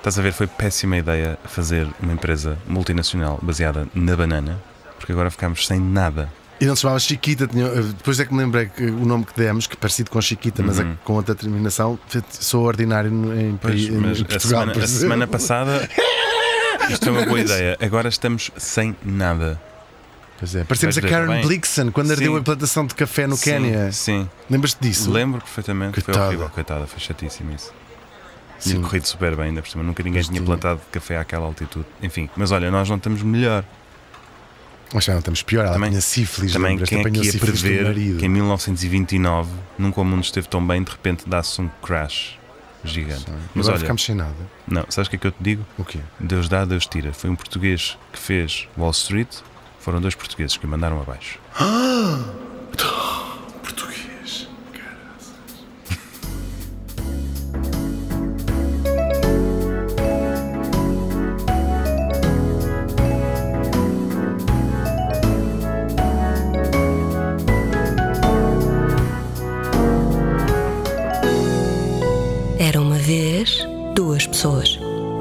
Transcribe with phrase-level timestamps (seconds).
[0.00, 4.58] Estás a ver, foi péssima ideia fazer uma empresa multinacional baseada na banana,
[4.98, 6.30] porque agora ficámos sem nada.
[6.58, 9.34] E não se chamava Chiquita, tinha- depois é que me lembrei que o nome que
[9.36, 10.96] demos, que é parecido com Chiquita, mas é Uhum.
[11.04, 11.98] com outra terminação,
[12.30, 14.60] sou ordinário em, Pois, país- em mas a Portugal.
[14.62, 15.88] semana, a semana passada.
[16.90, 17.76] Isto é uma boa ideia.
[17.80, 19.60] Agora estamos sem nada.
[20.38, 21.42] Pois é, parecemos a ver, Karen bem.
[21.46, 22.38] Blixen quando ardeu Sim.
[22.40, 23.92] a plantação de café no Sim, Quénia.
[23.92, 25.10] Sim, Lembras-te disso?
[25.10, 25.92] lembro perfeitamente.
[25.94, 26.18] Coitada.
[26.18, 27.70] Foi horrível, coitada, foi chatíssimo isso.
[28.60, 28.82] Tinha Sim.
[28.82, 29.82] corrido super bem, ainda por cima.
[29.82, 31.86] Nunca ninguém Mas tinha plantado café àquela altitude.
[32.02, 33.64] Enfim, mas olha, nós não estamos melhor.
[34.92, 37.94] Mas já não estamos pior, ela Também- tinha sífilis, Também quem é que ia prever
[38.18, 42.36] que em 1929 nunca o mundo esteve tão bem, de repente dá-se um crash
[42.84, 43.20] gigante.
[43.30, 43.36] Sim.
[43.54, 44.34] Mas Agora olha, ficamos sem nada.
[44.66, 45.64] não, sabes o que é que eu te digo?
[45.78, 46.00] O quê?
[46.18, 47.12] Deus dá, Deus tira.
[47.12, 49.28] Foi um português que fez Wall Street,
[49.78, 51.38] foram dois portugueses que o mandaram abaixo.
[51.56, 53.20] Português.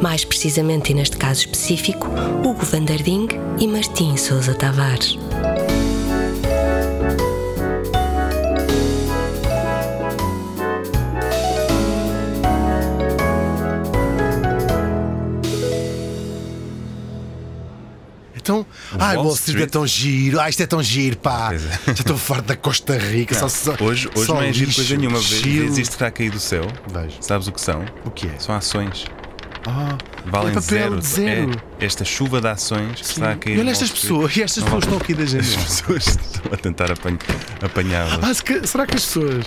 [0.02, 2.08] Mais precisamente, e neste caso específico,
[2.44, 3.28] Hugo Vanderding
[3.60, 5.18] e Martim Sousa Tavares.
[18.50, 18.66] Então,
[18.98, 21.54] ai, Wall Wall Street é tão giro, ah, isto é tão giro, pá.
[21.54, 21.60] É.
[21.88, 23.40] Já estou farto da Costa Rica.
[23.40, 25.20] Não, só, só, hoje hoje só não é giro coisa nenhuma.
[25.20, 26.66] Vês isto que está a cair do céu.
[26.92, 27.18] Vejo.
[27.22, 27.86] Sabes o que são?
[28.06, 28.40] O que é?
[28.40, 29.06] São ações.
[29.70, 31.00] Ah, Valem É papel zero.
[31.00, 31.52] de zero.
[31.80, 33.58] É esta chuva de ações que está a cair.
[33.58, 35.64] e olha estas pessoas, e estas Não pessoas estão aqui da As janela.
[35.64, 37.18] pessoas estão a tentar apanha-
[37.64, 38.20] apanhá-las.
[38.24, 39.46] Ah, se será que as pessoas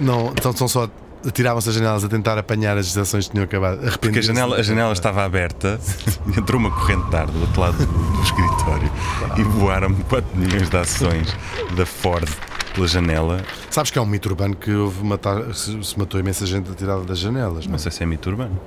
[0.00, 0.88] não estão, estão só
[1.26, 3.78] atiravam-se as janelas a tentar apanhar as ações que tinham acabado?
[3.98, 5.80] Porque a janela, a janela estava aberta
[6.36, 8.90] entrou uma corrente de ar do outro lado do, do escritório
[9.36, 11.34] e voaram 4 milhões de ações
[11.76, 12.28] da Ford
[12.74, 13.42] pela janela.
[13.70, 17.02] Sabes que é um mito urbano que houve matar, se, se matou imensa gente atirada
[17.02, 17.78] das janelas, não Não é?
[17.78, 18.58] sei se é mito urbano.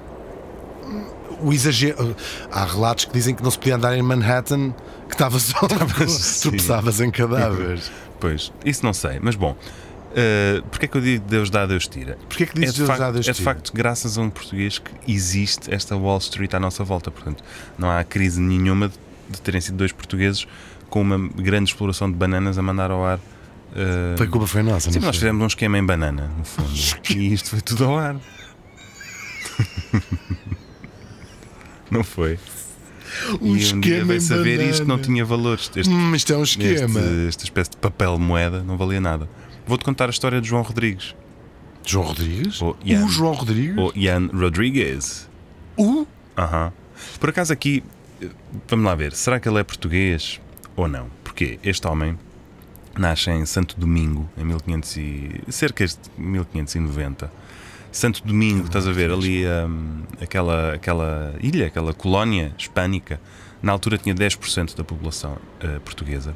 [1.42, 2.16] O exagero.
[2.52, 4.74] Há relatos que dizem que não se podia andar em Manhattan,
[5.08, 5.60] que estava só.
[6.42, 7.92] tropeçavas em cadáveres.
[8.20, 9.56] Pois, isso não sei, mas bom.
[10.12, 12.18] Uh, Porquê é que eu digo Deus dá, Deus tira?
[12.28, 13.54] Porquê que É dizes de, Deus facto, dá, Deus é de tira?
[13.54, 17.12] facto graças a um português que existe esta Wall Street à nossa volta.
[17.12, 17.44] Portanto,
[17.78, 18.90] não há crise nenhuma
[19.30, 20.48] de, terem sido dois portugueses
[20.90, 23.18] com uma grande exploração de bananas a mandar ao ar.
[23.20, 25.14] uh, Foi culpa foi nossa, Sim, nós foi?
[25.14, 26.70] fizemos um esquema em banana, no fundo.
[27.16, 28.16] e isto foi tudo ao ar.
[31.92, 32.38] não foi?
[33.42, 35.72] Um e um dia veio saber isto não tinha valores.
[35.76, 37.00] Este, Hum, isto é um esquema.
[37.00, 39.28] este- esta espécie de papel moeda não valia nada.
[39.66, 41.16] Vou-te contar a história de João Rodrigues.
[41.86, 42.62] João Rodrigues?
[42.62, 43.06] O Ian.
[43.06, 43.78] O João Rodrigues?
[43.78, 45.28] Ou Ian Rodrigues.
[45.78, 46.06] O?
[46.38, 46.72] Aham.
[47.20, 47.84] Por acaso aqui,
[48.68, 50.40] vamos lá ver, será que ele é português
[50.76, 51.08] ou não?
[51.24, 52.18] Porque este homem
[52.98, 57.32] nasce em Santo Domingo, em 1500 e, cerca de 1590.
[57.92, 63.20] Santo Domingo, estás a ver, ali hum, aquela, aquela ilha, aquela colónia hispânica,
[63.62, 66.36] na altura tinha 10% da população eh, portuguesa.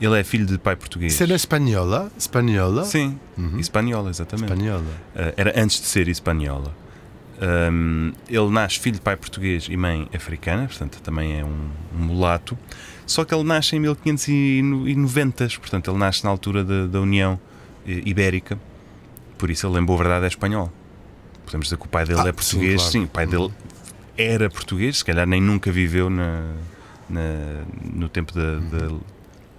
[0.00, 1.12] Ele é filho de pai português.
[1.12, 2.10] Isso era espanhola?
[2.18, 2.84] Espanhola?
[2.84, 3.18] Sim,
[3.58, 4.52] espanhola, exatamente.
[4.52, 4.82] Espanhola.
[5.14, 6.74] Uh, era antes de ser espanhola.
[7.40, 12.04] Um, ele nasce filho de pai português e mãe africana, portanto também é um, um
[12.04, 12.58] mulato.
[13.06, 17.38] Só que ele nasce em 1590, portanto ele nasce na altura da, da União
[17.86, 18.58] eh, Ibérica,
[19.36, 20.72] por isso ele em boa verdade é espanhol.
[21.44, 23.06] Podemos dizer que o pai dele Ah, é português, sim, sim, claro.
[23.06, 23.52] o pai dele
[24.16, 26.42] era português, se calhar nem nunca viveu na,
[27.08, 28.96] na- no tempo da, da,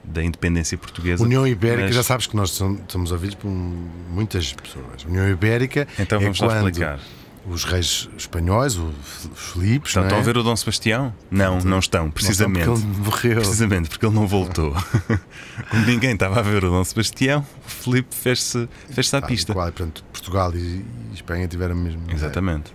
[0.04, 1.24] da independência portuguesa.
[1.24, 5.04] União Ibérica, mas- já sabes que nós som- somos ouvidos por muitas pessoas.
[5.06, 7.00] União Ibérica Então é vamos lá quando explicar.
[7.48, 8.92] os reis espanhóis, o-
[9.34, 10.06] os Filipes, Então, é?
[10.08, 11.14] estão a ver o Dom Sebastião?
[11.30, 12.66] Não, não estão, precisamente.
[12.66, 13.42] Não estão porque ele morreu.
[13.42, 14.74] Precisamente porque ele não voltou.
[15.70, 19.52] Como ninguém estava a ver o Dom Sebastião, o Filipe fez-se fez à Ah, pista.
[19.52, 22.02] igual, portanto, Portugal e, e Espanha tiveram mesmo.
[22.10, 22.74] Exatamente.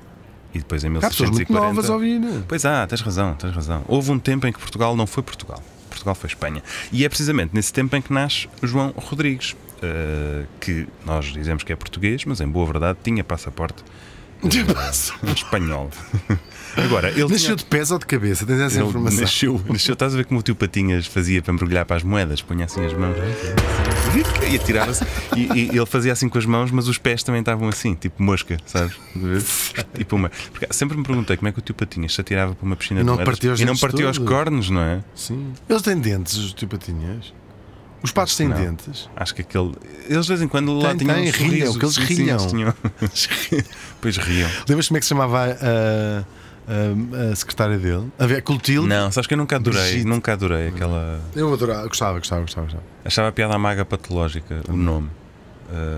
[0.54, 1.66] E depois em Há pessoas muito 1640.
[1.66, 2.42] novas a ouvir, né?
[2.46, 3.84] Pois há, tens razão, tens razão.
[3.86, 5.62] Houve um tempo em que Portugal não foi Portugal.
[5.88, 6.62] Portugal foi Espanha.
[6.92, 11.72] E é precisamente nesse tempo em que nasce João Rodrigues, eh, que nós dizemos que
[11.72, 13.84] é português, mas em boa verdade tinha passaporte
[14.42, 15.90] eh, espanhol.
[16.76, 17.56] Agora, ele Nasceu tinha...
[17.56, 18.46] de pés ou de cabeça?
[18.46, 19.20] Tens essa Ele informação?
[19.20, 22.40] nasceu, nasceu, estás a ver como o tio Patinhas fazia para embrulhar para as moedas?
[22.42, 23.16] Punha assim as mãos
[24.50, 25.04] e atirava-se.
[25.36, 28.22] E, e ele fazia assim com as mãos, mas os pés também estavam assim, tipo
[28.22, 28.96] mosca, sabes?
[29.94, 30.30] tipo uma.
[30.52, 33.00] Porque sempre me perguntei como é que o tio Patinhas se atirava para uma piscina
[33.00, 35.02] E de não moedas e não partia os cornos, não é?
[35.14, 35.52] Sim.
[35.68, 37.32] Eles têm dentes, os tipatinhas?
[38.02, 39.08] Os patos têm dentes.
[39.16, 39.74] Acho que aquele.
[40.08, 42.14] Eles de vez em quando lá Tem, tinham tem, um riam, que eles Sim, sim,
[42.24, 42.36] riam.
[42.46, 42.74] tinham-
[44.00, 44.48] Pois riam.
[44.68, 46.24] Lembras como é que se chamava a,
[46.68, 48.10] a- a secretária dele?
[48.18, 48.88] A ver, Clotilde?
[48.88, 50.06] Não, sabes que eu nunca adorei, Brigitte.
[50.06, 51.20] nunca adorei aquela.
[51.34, 52.66] Eu adorava, gostava, gostava, gostava.
[52.66, 52.84] gostava.
[53.04, 55.10] Achava a piada maga patológica, o nome.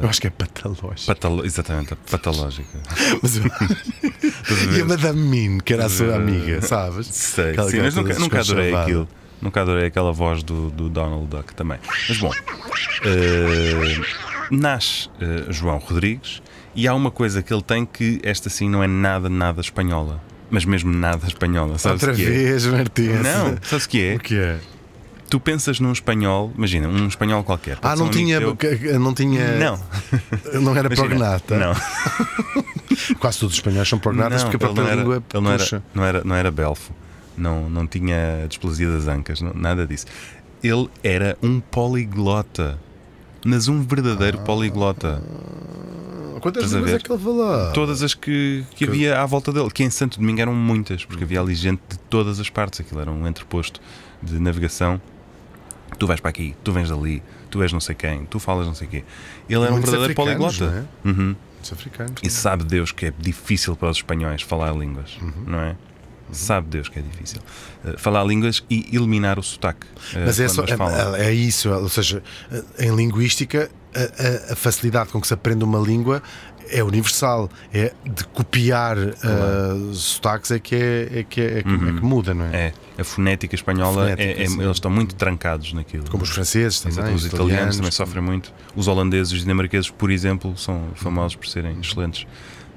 [0.03, 1.07] Eu acho que é patológico.
[1.07, 1.47] Patolo...
[1.47, 2.79] Exatamente, patológica.
[3.23, 3.45] Mas eu-
[4.77, 7.07] e a Madame Mine, que era a sua amiga, sabes?
[7.07, 9.09] Sei, sim, mas nunca, nunca adorei aquilo.
[9.43, 11.79] Nunca adorei aquela voz do, do Donald Duck também.
[12.09, 12.31] Mas bom,
[13.05, 14.01] eh,
[14.51, 16.41] nasce eh, João Rodrigues
[16.75, 20.23] e há uma coisa que ele tem que esta sim não é nada, nada espanhola.
[20.49, 21.77] Mas mesmo nada espanhola.
[21.79, 23.11] Sabes Outra que vez, Martins.
[23.11, 23.23] É?
[23.23, 24.15] Não, sabes o que é?
[24.15, 24.59] O que é?
[25.29, 27.79] Tu pensas num espanhol, imagina, um espanhol qualquer.
[27.83, 29.01] Ah, não um tinha, teu.
[29.01, 29.57] não tinha.
[29.57, 29.81] Não,
[30.61, 31.57] Não era prognata.
[31.57, 31.73] Não,
[33.19, 36.23] Quase todos os espanhóis são prognatas porque a própria língua ele não era, não era,
[36.25, 36.93] não era belfo,
[37.37, 40.07] não, não tinha displasia das ancas, não- nada disso.
[40.63, 42.79] Ele era um poliglota,
[43.45, 44.43] mas um verdadeiro Ah.
[44.45, 45.23] poliglota.
[46.41, 47.73] Quantas línguas é que ele falava?
[47.73, 51.23] Todas as que, que havia à volta dele, que em Santo Domingo eram muitas, porque
[51.23, 53.81] havia ali gente de todas as partes, aquilo era um entreposto
[54.21, 55.01] de navegação.
[55.99, 58.75] Tu vais para aqui, tu vens dali, tu és não sei quem, tu falas não
[58.75, 59.05] sei quê.
[59.49, 60.89] Ele era um verdadeiro poliglota.
[61.05, 61.37] não Uhum.
[61.63, 62.15] Os africanos.
[62.25, 65.33] E sabe Deus que é difícil para os espanhóis falar línguas, Uhum.
[65.47, 65.77] não é?
[66.33, 67.41] Sabe Deus que é difícil.
[67.85, 69.87] Uh, falar línguas e eliminar o sotaque.
[69.87, 72.23] uh, Mas é, só, é, é isso, ou seja,
[72.79, 74.01] em linguística, a,
[74.51, 76.23] a- a facilidade com que se aprende uma língua
[76.71, 77.51] é universal.
[77.73, 82.05] É de copiar uh, sotaques é que, é, é que, é, é que, é que
[82.05, 82.73] muda, não é?
[82.97, 84.63] É, a fonética espanhola, Fonética, é- é- sim.
[84.63, 86.09] eles estão muito trancados naquilo.
[86.11, 88.53] Como os franceses também, Exato, os os italianos, italianos, também sofrem muito.
[88.75, 92.27] Os holandeses e os dinamarqueses, por exemplo, são famosos por serem excelentes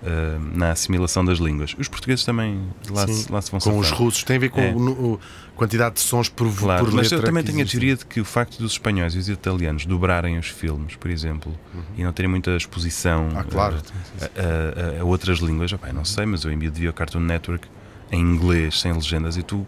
[0.04, 1.76] uh, na assimilação das línguas.
[1.78, 4.02] Os portugueses também lá, Sim, se, lá se vão com os safar.
[4.04, 4.24] russos.
[4.24, 4.72] Tem a ver com É.
[4.74, 5.20] o-
[5.56, 7.78] quantidade de sons por, Claro, por mas eu também tenho a existe.
[7.78, 11.58] teoria de que o facto dos espanhóis e os italianos dobrarem os filmes, por exemplo,
[11.98, 13.78] e não terem muita exposição Ah, claro.
[14.22, 16.94] eh, a, a- a outras línguas, opá, eu não sei, mas eu em devia o
[16.94, 17.68] Cartoon Network
[18.12, 19.66] em inglês, sem legendas, e tu,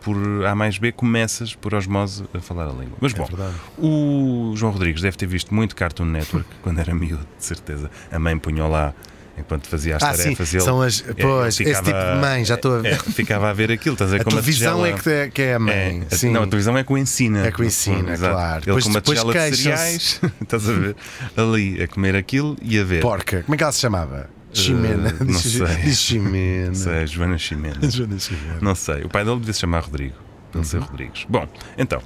[0.00, 2.96] por A mais B, começas por osmose a falar a língua.
[3.00, 3.54] Mas É bom, verdade.
[3.78, 7.88] o João Rodrigues deve ter visto muito Cartoon Network quando era miúdo, de certeza.
[8.10, 8.92] A mãe punha lá
[9.40, 10.54] enquanto fazia as Ah, sim, tarefas.
[10.54, 11.00] ele- são as.
[11.08, 12.92] é, Pois, ele esse tipo de mãe, já estou a ver.
[12.92, 15.28] é, ficava a ver aquilo, estás a ver a como televisão tigela- é que é,
[15.30, 16.02] que é a mãe.
[16.10, 16.30] é, sim.
[16.30, 17.46] Não, a televisão é que o ensina.
[17.46, 18.56] É que o ensina, claro.
[18.58, 20.96] Ele Depois- com uma tigela de cereais, estás a ver,
[21.36, 23.00] ali a comer aquilo e a ver.
[23.00, 23.42] Porca.
[23.42, 24.28] Como é que ela se chamava?
[24.52, 25.14] Ximena.
[25.20, 25.76] não Diz- sei.
[25.84, 26.66] Diz Ximena.
[26.68, 27.78] Não sei, Joana Ximena.
[27.90, 28.58] Joana Ximena.
[28.60, 29.02] Não sei.
[29.04, 30.14] O pai dele devia se chamar Rodrigo.
[30.52, 30.64] Ele Uhum.
[30.64, 31.24] ser Rodrigues.
[31.28, 31.46] Bom,
[31.78, 32.02] então,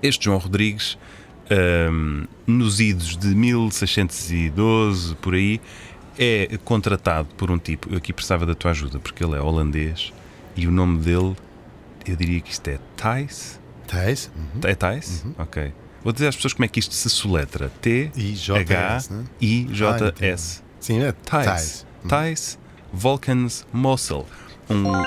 [0.00, 0.96] este João Rodrigues,
[1.50, 5.60] ahm, nos idos de 1612, por aí,
[6.18, 7.90] é contratado por um tipo.
[7.90, 10.12] Eu aqui precisava da tua ajuda, porque ele é holandês
[10.56, 11.34] e o nome dele,
[12.06, 13.60] eu diria que isto é Thijs.
[13.86, 14.30] Tens?
[14.36, 14.60] Uhum.
[14.68, 15.24] É Thijs?
[15.38, 15.72] Ok.
[16.02, 17.70] Vou dizer às pessoas como é que isto se soletra.
[17.84, 19.24] I-J-S, né?
[19.38, 20.62] T-H-I-J-S.
[20.80, 21.46] Sim, é Thijs.
[21.46, 21.86] Thijs.
[22.08, 22.58] Thijs
[22.92, 24.26] Volkans Mossel.
[24.68, 25.04] Um, um-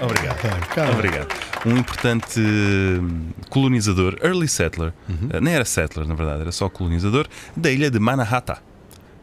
[0.00, 0.68] Obrigado.
[0.74, 0.92] Calma.
[0.92, 1.28] Obrigado.
[1.66, 5.28] Um importante hum, colonizador, early settler, Uhum.
[5.32, 7.26] eh, nem era settler na verdade, era só colonizador,
[7.56, 8.58] da ilha de Manhattan,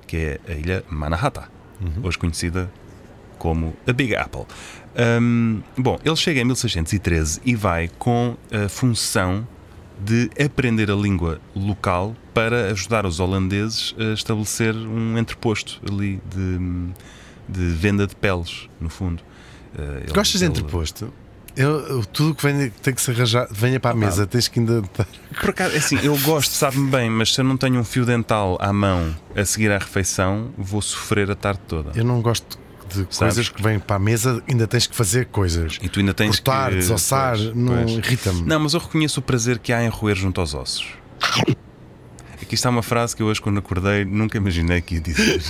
[0.07, 1.45] que é a ilha Manhattan,
[1.81, 2.03] Uhum.
[2.07, 2.71] hoje conhecida
[3.37, 4.45] como a Big Apple.
[5.21, 9.45] Hum, bom, ele chega em 1613 e vai com a função
[10.03, 16.57] de aprender a língua local para ajudar os holandeses a estabelecer um entreposto ali de,
[17.47, 19.21] de venda de peles, no fundo.
[19.77, 21.13] Eh, ele- Gostas de ele- entreposto?
[21.55, 24.59] Eu, eu- tudo que venha, tem que se arranjar, venha para a mesa, tens que
[24.59, 24.81] ainda.
[25.39, 28.05] Por acaso, é assim, eu gosto, sabe-me bem, mas se eu não tenho um fio
[28.05, 31.91] dental à mão a seguir à refeição, vou sofrer a tarde toda.
[31.95, 32.57] Eu não gosto
[32.89, 33.17] de Sabes?
[33.17, 35.77] coisas que vêm para a mesa, ainda tens que fazer coisas.
[35.81, 36.75] E tu ainda tens Cortar, que.
[36.77, 38.41] desossar, Pois, não irrita-me.
[38.43, 40.85] Não, mas eu reconheço o prazer que há em roer junto aos ossos.
[42.45, 45.41] Aqui está uma frase que eu hoje, quando acordei, nunca imaginei que ia dizer.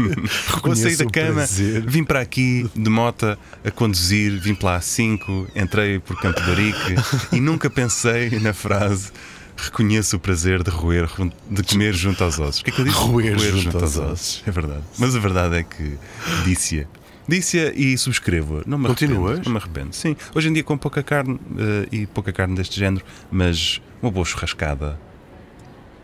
[0.64, 1.84] Vou sair da cama, prazer.
[1.86, 6.50] vim para aqui de mota a conduzir, vim para a A5, entrei por Campo de
[6.50, 6.94] Arique
[7.36, 9.12] e nunca pensei na frase.
[9.58, 11.06] Reconheço o prazer de roer,
[11.50, 12.62] de comer junto aos ossos.
[12.62, 12.96] O que é que eu disse?
[12.96, 14.42] Roer junto aos ossos.
[14.46, 14.84] É verdade.
[14.98, 15.98] Mas a verdade é que
[16.46, 16.86] disse-a.
[17.28, 18.62] Disse-a e subscrevo.
[18.66, 19.32] Não me Continuas?
[19.32, 19.44] arrependo.
[19.44, 19.94] Não me arrependo.
[19.94, 20.16] Sim.
[20.34, 24.24] Hoje em dia com pouca carne eh, e pouca carne deste género, mas uma boa
[24.24, 24.98] churrascada.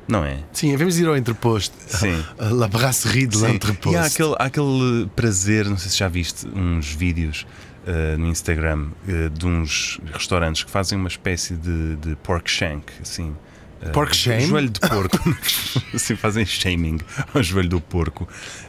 [0.06, 0.38] Não é?
[0.52, 1.74] Sim, vamos ir ao entreposto.
[1.86, 2.22] Sim.
[2.38, 3.92] La brasserie de l'entreposto.
[3.92, 7.46] E há aquele, há aquele prazer, não sei se já viste uns vídeos
[7.86, 12.86] eh, no Instagram eh, de uns restaurantes que fazem uma espécie de, de pork shank,
[13.02, 13.36] assim,
[13.82, 14.46] uh, Pork shame?
[14.46, 15.18] joelho de porco.
[15.92, 16.98] assim fazem shaming
[17.34, 18.26] ao joelho do porco.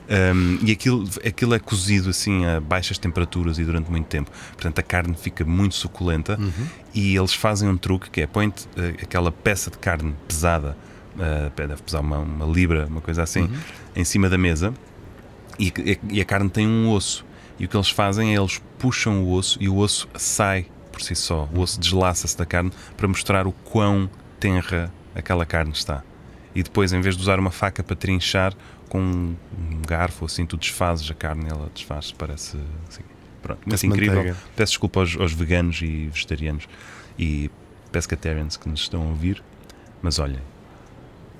[0.09, 4.29] Um, e aquilo, aquilo é cozido assim a baixas temperaturas e durante muito tempo.
[4.51, 6.37] Portanto, a carne fica muito suculenta.
[6.93, 8.53] E eles fazem um truque que é põe uh,
[9.01, 10.75] aquela peça de carne pesada,
[11.15, 13.49] uh, deve pesar uma, uma libra, uma coisa assim,
[13.95, 14.73] em cima da mesa.
[15.59, 15.71] E,
[16.09, 17.25] e a carne tem um osso.
[17.57, 21.01] E o que eles fazem é eles puxam o osso e o osso sai por
[21.01, 21.47] si só.
[21.53, 26.03] O osso deslaça-se da carne para mostrar o quão tenra aquela carne está.
[26.53, 28.53] E depois, em vez de usar uma faca para trinchar,
[28.89, 32.57] com um garfo assim, tu desfazes a carne e ela desfaz, parece
[32.87, 33.03] assim.
[33.41, 34.15] Pronto, mas Parece incrível.
[34.15, 34.37] manteiga.
[34.55, 36.67] Peço desculpa aos, aos veganos e vegetarianos
[37.19, 37.51] e
[37.91, 39.43] pescatarians que nos estão a ouvir,
[40.01, 40.39] mas olhem,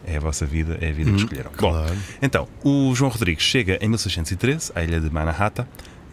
[0.05, 1.51] é a vossa vida, é a vida que escolheram.
[1.51, 1.95] Bom, claro.
[2.21, 5.67] então, o João Rodrigues chega em 1613 à ilha de Manhattan,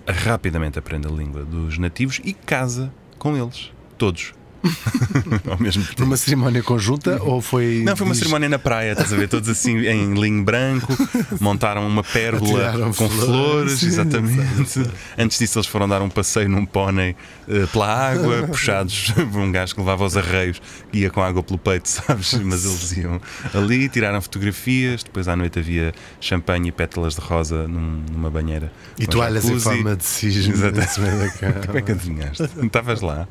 [0.06, 4.34] rapidamente aprende a língua dos nativos e casa com eles, todos.
[5.50, 6.00] Ao mesmo tempo.
[6.02, 7.82] Numa cerimónia conjunta ou foi.
[7.84, 9.28] Não, foi uma diz- cerimónia na praia, estás a ver?
[9.28, 10.92] Todos assim em linho branco,
[11.40, 14.90] montaram uma Atiraram com flores, flores, exatamente.
[15.18, 17.16] Antes disso, eles foram dar um passeio num pônei
[17.48, 21.42] eh, pela água, puxados por um gajo que levava os arreios, que ia com água
[21.42, 22.34] pelo peito, sabes?
[22.34, 23.20] Mas eles iam
[23.54, 25.02] ali, tiraram fotografias.
[25.02, 28.70] Depois à noite havia champanhe e pétalas de rosa num- numa banheira.
[28.98, 30.52] E toalhas em forma de cisne.
[30.52, 31.38] Exatamente.
[31.66, 32.48] Como é que adivinhaste?
[32.62, 33.26] Estavas lá.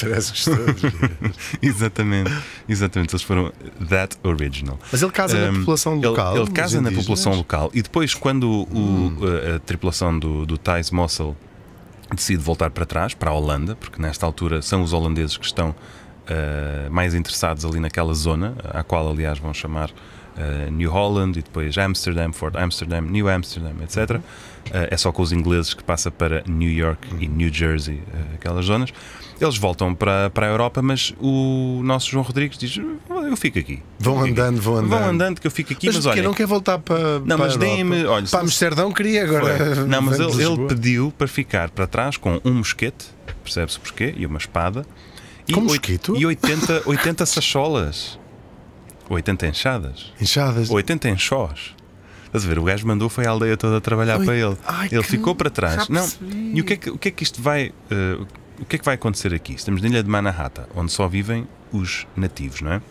[0.00, 0.32] Parece
[1.62, 2.30] exatamente,
[2.68, 3.12] exatamente.
[3.14, 3.52] Eles foram
[3.88, 4.78] that original.
[4.90, 6.30] Mas ele casa na Um, população ele- local.
[6.32, 7.04] Ele, nos casa na indígenas?
[7.06, 9.12] população local e depois, quando o-
[9.52, 11.36] a, a tripulação do, do Thijs Mossel
[12.14, 15.74] decide voltar para trás, para a Holanda, porque nesta altura são os holandeses que estão
[16.26, 19.90] ah, mais interessados ali naquela zona, à qual, aliás, vão chamar
[20.36, 24.20] ah, New Holland e depois Amsterdam, Fort Amsterdam, New Amsterdam, etc.
[24.72, 28.34] Ah, é só com os ingleses que passa para New York e New Jersey, ah,
[28.36, 28.90] aquelas zonas.
[29.40, 32.76] Eles voltam para, para a Europa, mas o nosso João Rodrigues diz:
[33.08, 33.80] Eu fico aqui.
[33.98, 34.32] Vão fico aqui.
[34.32, 34.88] andando, vão andando.
[34.90, 36.22] Vão andando, que eu fico aqui, Mas, mas, olha.
[36.22, 37.20] não quer voltar para.
[37.20, 39.74] Não, para mas deem-me- se- para Amsterdão queria agora.
[39.76, 39.84] Foi.
[39.86, 43.06] Não, mas ele, ele pediu para ficar para trás com um mosquete,
[43.44, 44.84] percebe-se porquê, e uma espada.
[45.46, 46.16] E Com oit- mosquito?
[46.16, 48.18] E 80, 80 sacholas.
[49.08, 50.12] 80 enxadas.
[50.20, 50.68] Inchadas.
[50.68, 51.74] 80 enxós.
[52.26, 52.58] Estás a ver?
[52.58, 54.54] O gajo mandou foi a aldeia toda a trabalhar Oi, para ele.
[54.66, 55.88] ai, ele ficou para trás.
[55.88, 56.06] Não.
[56.52, 57.72] E o que, é que, o que é que isto vai.
[57.90, 58.18] eh,
[58.60, 59.54] o que é que vai acontecer aqui?
[59.54, 62.82] Estamos na ilha de Manhattan, onde só vivem os nativos, não é?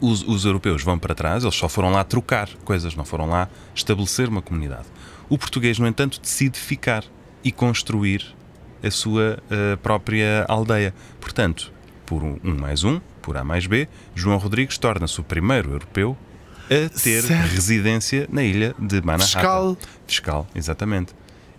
[0.00, 3.48] Os, os europeus vão para trás, eles só foram lá trocar coisas, não foram lá
[3.74, 4.86] estabelecer uma comunidade.
[5.28, 7.04] O português, no entanto, decide ficar
[7.42, 8.34] e construir
[8.82, 10.94] a sua eh, própria aldeia.
[11.20, 11.72] Portanto,
[12.04, 16.16] por um, um mais um, por A mais B, João Rodrigues torna-se o primeiro europeu
[16.64, 17.50] a ter Certo.
[17.50, 19.24] residência na ilha de Manhattan.
[19.26, 19.76] Fiscal.
[20.06, 21.14] Fiscal, exatamente.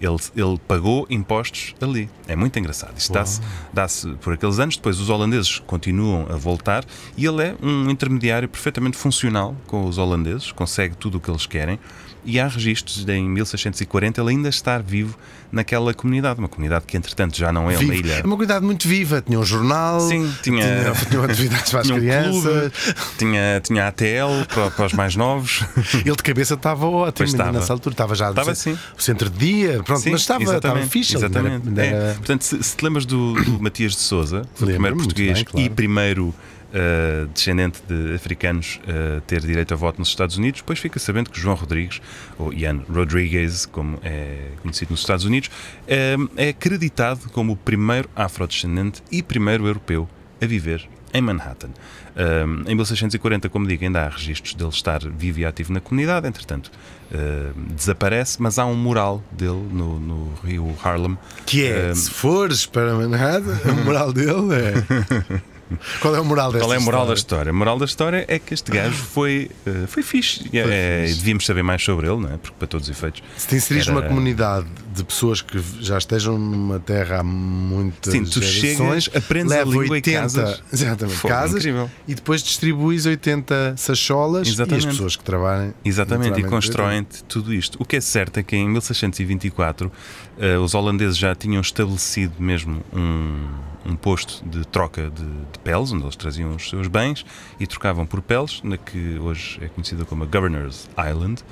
[0.06, 2.10] Ele, ele pagou impostos ali.
[2.28, 2.98] É muito engraçado.
[2.98, 3.42] Isto dá-se
[3.74, 4.76] dá-se por aqueles anos.
[4.78, 6.86] Depois os holandeses continuam a voltar
[7.18, 11.46] e ele é um intermediário perfeitamente funcional com os holandeses, consegue tudo o que eles
[11.46, 11.80] querem.
[12.26, 15.18] E há registros de em 1640 ele ainda estar vivo
[15.52, 18.14] naquela comunidade, uma comunidade que entretanto já não é uma ilha.
[18.14, 19.22] É uma comunidade muito viva.
[19.22, 20.00] Tinha um jornal.
[20.02, 22.42] Sim, tinha- tinha, tinha atividades para as Tinha um crianças.
[22.44, 22.72] clube,
[23.18, 25.64] tinha, tinha ATL para, para os mais novos.
[26.06, 27.52] Ele de cabeça estava ótimo estava.
[27.54, 27.94] nessa altura.
[27.94, 28.78] Estava já Estava o sim.
[28.98, 29.84] o centro de dia.
[29.84, 31.16] Pronto, Sim, mas estava, estava exatamente, fixe.
[31.16, 31.68] ele ainda era- Exatamente.
[31.70, 31.90] ainda É.
[32.08, 35.34] era- Portanto, se, se te lembras do, do Matias de Souza, foi o primeiro português
[35.34, 35.66] bem, claro.
[35.66, 36.36] e primeiro
[36.76, 41.30] uh, descendente de africanos a ter direito a voto nos Estados Unidos, depois fica sabendo
[41.30, 42.02] que João Rodrigues,
[42.38, 45.50] ou Ian Rodrigues, como é conhecido nos Estados Unidos,
[45.88, 50.08] é, é acreditado como o primeiro afrodescendente e primeiro europeu
[50.42, 51.70] a viver em Manhattan.
[52.18, 56.28] Um, em 1640, como digo, ainda há registros dele estar vivo e ativo na comunidade,
[56.28, 56.70] entretanto
[57.12, 61.18] uh, desaparece, mas há um mural dele no, no rio Harlem.
[61.46, 65.42] Que é, Um, se fores para Manhattan, a moral dele é.
[66.00, 67.16] Qual é a moral desta Qual é a moral da história?
[67.16, 67.50] história?
[67.50, 70.48] A moral da história é que este gajo foi, uh, foi fixe.
[70.54, 71.20] E, é, fixe.
[71.20, 72.38] Devíamos saber mais sobre ele, não é?
[72.38, 73.24] Porque para todos os efeitos.
[73.36, 78.14] Se te inseris Era- numa comunidade de pessoas que já estejam numa terra há muitas
[78.14, 80.64] Sim, tu chegas, aprendes a leva língua e 80, casas.
[80.72, 81.92] Exatamente, Fogo, casas incrível.
[82.08, 84.86] e depois distribuis 80 sacholas e Exatamente.
[84.88, 85.74] as pessoas que trabalhem.
[85.84, 87.78] Exatamente, e constroem tudo isto.
[87.82, 89.92] O que é certo é que em 1624
[90.38, 93.48] eh, os holandeses já tinham estabelecido mesmo um,
[93.86, 97.26] um posto de troca de, de peles, onde eles traziam os seus bens
[97.60, 101.44] e trocavam por peles, na que hoje é conhecida como a Governor's Island.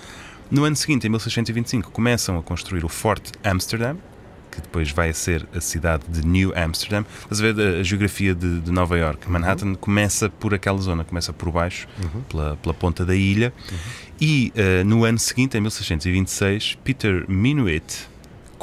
[0.49, 3.97] No ano seguinte, em 1625, começam a construir o Fort Amsterdam,
[4.51, 7.05] que depois vai ser a cidade de New Amsterdam.
[7.23, 9.29] Estás a ver a, a geografia de, de Nova York?
[9.29, 11.87] Manhattan começa por aquela zona, começa por baixo,
[12.29, 13.51] pela, pela ponta da ilha.
[14.21, 18.07] E eh, no ano seguinte, em 1626, Peter Minuit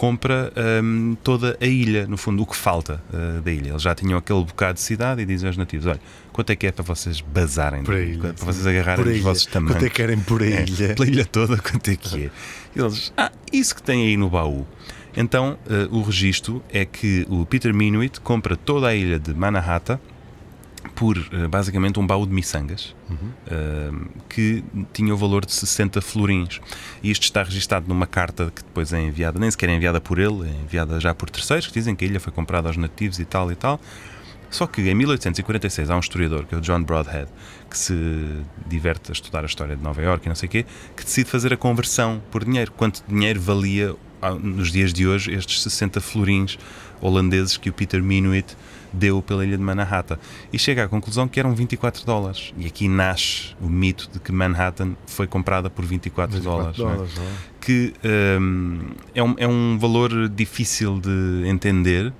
[0.01, 0.51] compra
[0.83, 3.69] hum, toda a ilha, no fundo, o que falta uh, da ilha.
[3.69, 6.01] Eles já tinham aquele bocado de cidade e dizem aos nativos: olha,
[6.33, 9.45] quanto é que é para vocês bazarem, Por a ilha, para vocês agarrarem os vossos
[9.45, 9.77] tamanhos?
[9.77, 10.95] Quanto é que querem por a É, ilha?
[10.95, 12.31] pela ilha toda, quanto é que é?
[12.75, 14.67] E eles, ah, isso que tem aí no baú.
[15.15, 19.99] Então, eh, o registro é que o Peter Minuit compra toda a ilha de Manhattan
[21.01, 22.95] por eh, basicamente um baú de miçangas
[23.47, 23.91] eh,
[24.29, 26.61] que tinha o valor de 60 florins.
[27.03, 30.19] E isto está registado numa carta que depois é enviada, nem sequer é enviada por
[30.19, 33.19] ele, é enviada já por terceiros, que dizem que a ilha foi comprada aos nativos
[33.19, 33.81] e tal e tal.
[34.51, 37.31] Só que em 1846 há um historiador, que é o John Broadhead,
[37.71, 37.95] que se
[38.67, 41.31] diverte a estudar a história de Nova Iorque e não sei o quê, que decide
[41.31, 42.73] fazer a conversão por dinheiro.
[42.73, 43.97] Quanto dinheiro valia
[44.39, 46.59] nos dias de hoje estes 60 florins
[47.01, 48.55] holandeses que o Peter Minuit
[48.93, 50.19] deu pela ilha de Manhattan.
[50.53, 52.53] E chega à conclusão que eram 24 dólares.
[52.57, 56.79] E aqui nasce o mito de que Manhattan foi comprada por 24, 24 dólares.
[56.79, 56.83] é?
[56.83, 57.61] dólares, é?
[57.61, 57.93] que
[58.41, 58.81] hum,
[59.15, 62.13] é, um, é um valor difícil de entender.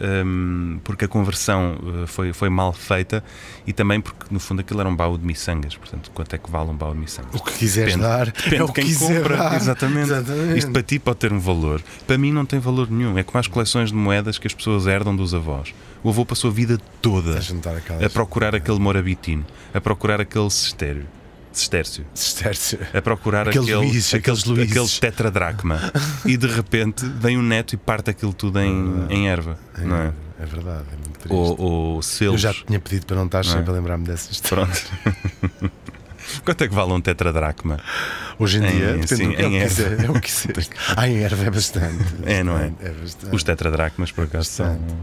[0.00, 3.22] Hum, porque a conversão uh, foi, foi mal feita
[3.66, 6.50] e também porque no fundo aquilo era um baú de miçangas portanto quanto é que
[6.50, 8.82] vale um baú de miçangas O que quiseres Depende- dar Depende é o de que
[8.82, 9.56] quem compra, dar.
[9.56, 10.10] Exatamente.
[10.12, 10.58] Exatamente.
[10.58, 11.82] Isto para ti pode ter um valor.
[12.06, 13.16] Para mim não tem valor nenhum.
[13.18, 15.74] É como as coleções de moedas que as pessoas herdam dos avós.
[16.02, 21.06] O avô passou a vida toda A a procurar aquele morabitino, a procurar aquele cestéreo,
[21.58, 22.78] cestércio, Cestércio.
[22.92, 25.80] a procurar Aqueles aquele, aquele, aqueles aquele tetradracma.
[26.24, 29.58] e de repente vem um neto e parte aquilo tudo em, em erva.
[29.78, 30.12] Não é?
[30.40, 31.32] É verdade, é muito triste.
[31.32, 32.40] Ou, ou Eu selos.
[32.40, 33.54] já te tinha pedido para não estar Não é?
[33.54, 34.66] sempre a lembrar-me dessa história.
[34.66, 35.70] Pronto.
[36.44, 37.78] Quanto é que vale um tetradracma?
[38.38, 39.84] Hoje em Em- dia, depende sim, do que em é que erva.
[39.90, 40.04] quiser.
[40.04, 40.66] É o que quiser.
[40.96, 42.04] Ah, em erva é bastante.
[42.24, 42.72] É, não é?
[42.80, 43.34] É bastante.
[43.34, 44.94] Os tetradracmas, por acaso, são Bastante.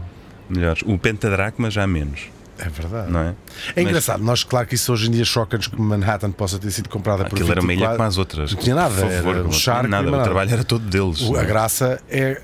[0.50, 0.82] melhores.
[0.84, 2.22] O pentadracma já menos,
[2.64, 3.10] É verdade.
[3.10, 3.28] não é?
[3.28, 3.34] É
[3.76, 6.88] Mas engraçado, nós, claro que isso hoje em dia choca-nos que Manhattan possa ter sido
[6.88, 7.96] comprada por Aquilo era uma ilha 24.
[7.96, 8.52] como as outras.
[8.54, 10.08] Não tinha nada, Por favor, era um não tinha charco e nada.
[10.08, 10.22] O nada.
[10.24, 11.20] trabalho era todo deles.
[11.22, 12.40] O- A graça é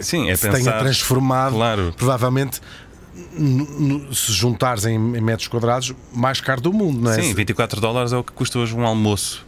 [0.00, 0.58] Sim, é se pensar.
[0.62, 1.94] tenha transformado, Claro.
[1.96, 2.60] provavelmente,
[4.12, 7.20] se juntares em, metros quadrados, mais caro do mundo, não é?
[7.20, 9.44] Sim, 24 dólares é o que custa hoje um almoço.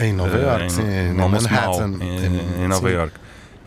[0.00, 1.92] Em Nova eh, Iorque, em, sim, um em Manhattan.
[2.00, 2.94] em, em Nova sim.
[2.94, 3.16] Iorque.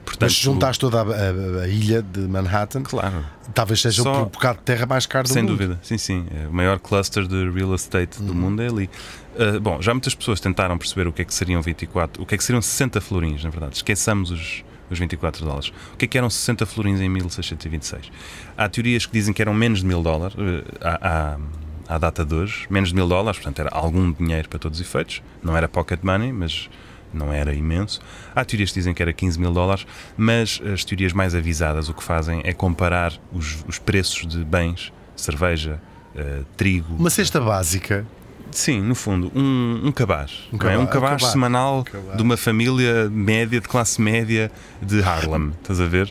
[0.03, 4.23] Portanto, Mas se juntares toda a, a- a ilha de Manhattan, Claro, talvez seja Só-
[4.23, 5.51] o bocado de terra mais caro do sem mundo.
[5.53, 5.79] dúvida.
[5.81, 6.25] Sim, sim.
[6.43, 8.25] É o maior cluster de real estate Uhum.
[8.27, 8.89] do mundo é ali.
[9.35, 12.35] Uh, bom, já muitas pessoas tentaram perceber o que é que seriam 24, o que
[12.35, 13.75] é que seriam 60 florins, na verdade.
[13.77, 15.71] Esqueçamos os, os 24 dólares.
[15.93, 18.11] O que é que eram 60 florins em 1626?
[18.57, 21.41] Há teorias que dizem que eram menos de mil dólares uh,
[21.87, 22.67] à data de hoje.
[22.69, 25.21] Menos de mil dólares, portanto era algum dinheiro para todos os efeitos.
[25.41, 26.69] Não era pocket money, mas
[27.15, 27.99] não era imenso.
[28.35, 29.85] Há teorias que dizem que era 15 mil dólares,
[30.17, 34.91] mas as teorias mais avisadas o que fazem é comparar os, os preços de bens,
[35.15, 35.79] cerveja,
[36.15, 36.95] eh, trigo.
[36.95, 38.05] Uma cesta básica,
[38.53, 40.31] Sim, no fundo, um, um cabaz.
[40.51, 40.59] Um é?
[40.59, 41.31] cabaz, um cabaz cabaz.
[41.31, 42.17] semanal cabaz.
[42.17, 45.51] de uma família média, de classe média de Harlem.
[45.61, 46.09] Estás a ver?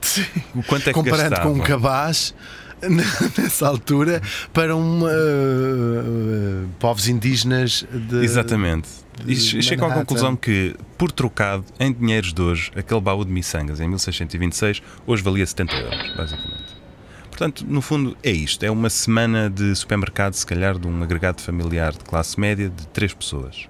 [0.55, 1.55] O quanto é que comparando gastavam?
[1.55, 2.35] com um cabaz
[3.39, 4.21] nessa altura
[4.53, 8.89] para um uh, povos indígenas de Exatamente.
[9.27, 13.81] E chego à conclusão que, por trocado em dinheiros de hoje, aquele baú de miçangas
[13.81, 16.83] em 1626, hoje valia 70 euros, basicamente.
[17.29, 18.63] Portanto, no fundo, é isto.
[18.63, 22.87] É uma semana de supermercado, se calhar, de um agregado familiar de classe média de
[22.89, 23.69] três pessoas.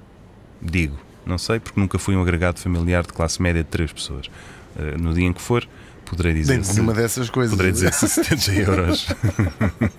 [0.60, 4.28] Digo, não sei, porque nunca fui um agregado familiar de classe média de três pessoas.
[4.76, 5.66] Eh, no dia em que for,
[6.04, 6.56] poderei dizer.
[6.56, 7.52] Dentro de uma dessas coisas.
[7.52, 9.06] Poderei dizer 70 euros.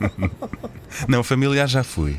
[1.07, 2.17] não, familiar já fui.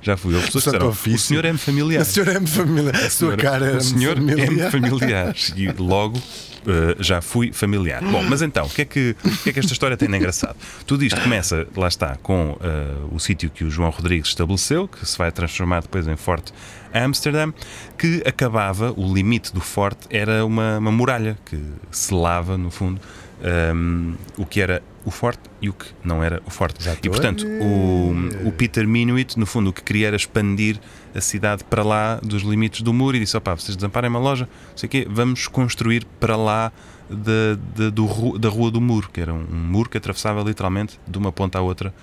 [0.00, 0.34] Já fui.
[0.34, 2.02] Houve pessoas que disseram, o senhor é-me familiar.
[2.02, 2.94] A senhora é-me familiar.
[2.94, 4.70] A sua cara o é-me senhor é familiar.
[4.70, 5.34] familiar.
[5.56, 6.20] E logo
[6.66, 8.02] eh, já fui familiar.
[8.02, 10.16] Bom, mas então, o que, é que, o que é que esta história tem de
[10.16, 10.56] engraçado?
[10.86, 15.06] Tudo isto começa, lá está, com eh, o sítio que o João Rodrigues estabeleceu, que
[15.06, 16.52] se vai transformar depois em Forte
[16.92, 17.54] Amsterdam,
[17.96, 21.58] que acabava, o limite do forte era uma, uma muralha que
[21.90, 23.00] selava, no fundo,
[23.42, 26.82] ehm, o que era o forte e o que não era o forte.
[26.84, 30.78] Já E portanto, o, o Peter Minuit, no fundo, o que queria era expandir
[31.14, 34.48] a cidade para lá dos limites do muro e disse: opá, vocês desamparem uma loja,
[34.70, 36.70] não sei o quê, vamos construir para lá
[37.08, 41.00] da, da, do da Rua do Muro, que era um, um muro que atravessava literalmente
[41.06, 41.94] de uma ponta à outra.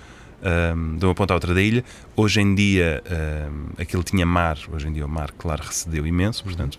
[0.42, 1.84] ahm, de uma ponta à outra da ilha.
[2.16, 6.42] Hoje em dia ahm, aquilo tinha mar, hoje em dia o mar, claro, recedeu imenso,
[6.42, 6.78] portanto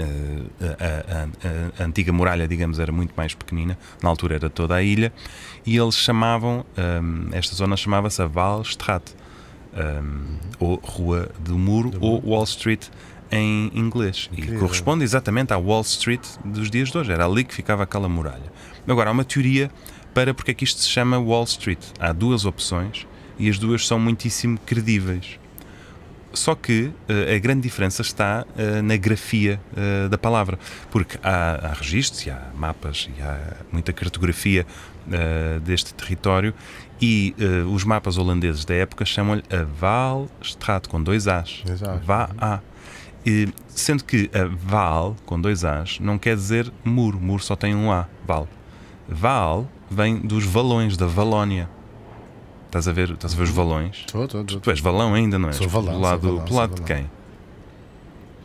[0.00, 4.82] a, a- a- antiga muralha, digamos, era muito mais pequenina, na altura era toda a
[4.82, 5.12] ilha,
[5.64, 6.64] e eles chamavam,
[7.02, 9.02] hum, esta zona chamava-se a Wallstraat,
[9.74, 12.86] hum, ou Rua do Muro, ou Wall Street
[13.30, 14.28] em inglês.
[14.32, 14.60] E Incrível.
[14.60, 18.52] corresponde exatamente à Wall Street dos dias de hoje, era ali que ficava aquela muralha.
[18.86, 19.70] Agora, há uma teoria
[20.14, 21.80] para porque é que isto se chama Wall Street.
[21.98, 23.06] Há duas opções
[23.38, 25.38] e as duas são muitíssimo credíveis.
[26.36, 30.58] Só que uh, a grande diferença está uh, na grafia uh, da palavra,
[30.90, 34.66] porque há, há registros, e há mapas e há muita cartografia
[35.62, 36.52] deste território
[37.00, 37.32] e
[37.72, 41.62] os mapas holandeses da época chamam-lhe a Valstraat com dois As.
[42.04, 42.60] Va-A.
[43.68, 47.92] Sendo que a Val com dois As não quer dizer muro, muro só tem um
[47.92, 48.48] A, Val.
[49.08, 51.68] Val vem dos valões da Valónia.
[52.66, 53.96] Estás a ver, estás a ver os valões?
[54.06, 54.60] Estou, estou, estou.
[54.60, 55.56] Tu és valão ainda, não és?
[55.56, 55.92] Sou valão.
[55.92, 57.10] Pelo lado, sou valão, pelo lado de quem?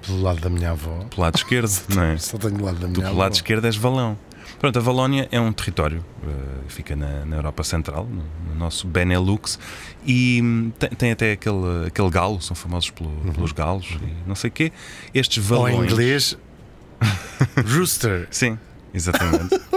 [0.06, 1.06] Pelo lado da minha avó.
[1.10, 2.18] Pelo lado esquerdo, não é?
[2.18, 3.10] Só tenho o lado da minha Tu, avó.
[3.10, 4.18] pelo lado esquerdo, és valão.
[4.60, 8.86] Pronto, a Valónia é um território, uh, fica na, na, Europa Central, no, no, nosso
[8.86, 9.58] Benelux,
[10.06, 13.34] e hum, tem, tem, até aquele, aquele galo, são famosos pelo, uhum.
[13.34, 14.72] pelos galos e não sei o quê.
[15.16, 15.76] Estes valões.
[15.76, 16.38] Ou em inglês,
[17.76, 18.28] rooster.
[18.30, 18.60] Sim,
[18.94, 19.60] exatamente.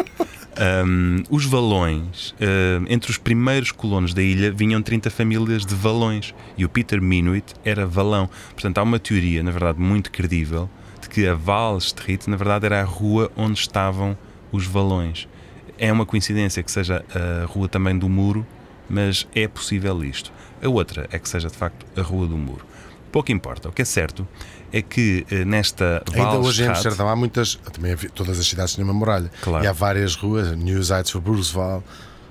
[0.56, 6.32] Um, os valões, uh, entre os primeiros colonos da ilha, vinham 30 famílias de valões
[6.56, 8.30] e o Peter Minuit era valão.
[8.52, 12.66] Portanto, há uma teoria, na verdade, muito credível de que a Val Street, na verdade,
[12.66, 14.16] era a rua onde estavam
[14.52, 15.28] os valões.
[15.76, 18.46] É uma coincidência que seja a rua também do muro,
[18.88, 20.32] mas é possível isto.
[20.62, 22.64] A outra é que seja de facto a rua do muro.
[23.10, 23.68] Pouco importa.
[23.68, 24.26] O que é certo
[24.74, 28.84] é que eh, nesta Ainda hoje em Amsterdão há muitas, também todas as cidades têm
[28.84, 29.30] uma muralha.
[29.40, 29.64] Claro.
[29.64, 31.82] E há várias ruas, Nieuwsites for Boersval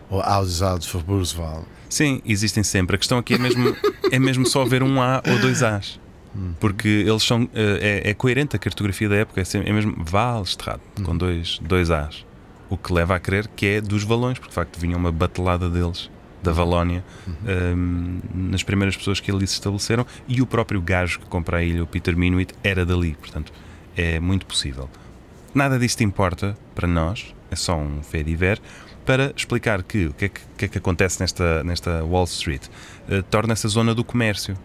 [0.10, 1.66] ou Oudesouds for Boersval.
[1.88, 2.98] Sim, existem sempre.
[2.98, 3.74] A questão aqui é mesmo,
[4.12, 5.98] é mesmo só ver um A ou dois As.
[6.60, 7.48] Porque eles são.
[7.54, 11.92] É, é, coerente a cartografia da época, é, sempre, é mesmo Valstrad, com dois, dois
[11.92, 12.26] As.
[12.70, 15.70] O que leva a crer que é dos valões, porque de facto vinha uma batelada
[15.70, 16.10] deles
[16.44, 21.26] da Valónia um, nas primeiras pessoas que ali se estabeleceram e o próprio gajo que
[21.26, 23.16] compra a ilha, o Peter Minuit, era dali.
[23.20, 23.52] Portanto,
[23.96, 24.90] é muito possível.
[25.54, 28.60] Nada disto importa para nós, é só um fé diver,
[29.06, 32.64] para explicar que o que é que, que, é que acontece nesta, nesta Wall Street.
[33.08, 34.58] Uh, Torna-se a zona do comércio.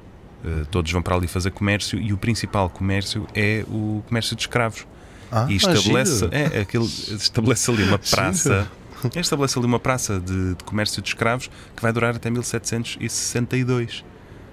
[0.44, 4.42] Uh, todos vão para ali fazer comércio e o principal comércio é o comércio de
[4.42, 4.86] escravos.
[5.30, 8.70] Ah, e estabelece, é, aquele, estabelece ali uma praça.
[9.14, 14.04] Estabelece ali uma praça de, de, comércio de escravos que vai durar até 1762.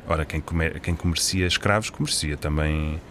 [0.07, 3.01] Ora, quem, comer, quem comercia escravos, comercia também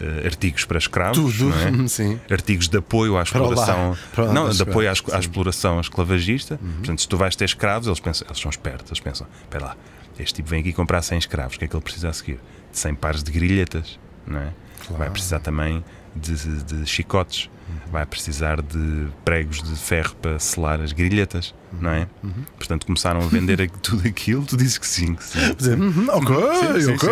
[0.00, 1.86] uh, artigos para escravos, Tudo, é?
[1.88, 2.20] sim.
[2.30, 5.80] artigos de apoio à exploração, para lá, para não, lá, de apoio à, à exploração
[5.80, 6.58] esclavagista.
[6.62, 6.72] Uhum.
[6.74, 9.76] Portanto, se tu vais ter escravos, eles, pensam, eles são espertos, eles pensam: espera lá,
[10.18, 12.38] este tipo vem aqui comprar 100 escravos, o que é que ele precisa a seguir?
[12.70, 14.52] De 100 pares de grilhetas, não é?
[14.86, 14.98] Claro.
[14.98, 17.50] Vai precisar também de, de, de chicotes.
[17.90, 21.78] Vai precisar de pregos de ferro para selar as grilhetas, uhum.
[21.80, 22.08] não é?
[22.22, 22.44] Uhum.
[22.56, 24.44] Portanto, começaram a vender tudo aquilo.
[24.44, 25.14] Tu dizes que sim.
[25.14, 26.08] Que sim.
[26.10, 27.08] ok, sim, sim, ok.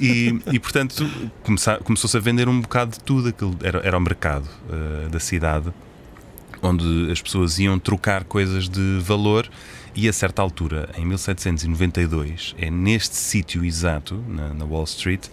[0.00, 1.08] E, e, portanto,
[1.84, 3.28] começou-se a vender um bocado de tudo.
[3.28, 5.72] Aquilo era, era o mercado uh, da cidade
[6.62, 9.50] onde as pessoas iam trocar coisas de valor.
[9.94, 15.26] E a certa altura, em 1792, é neste sítio exato, na, na Wall Street,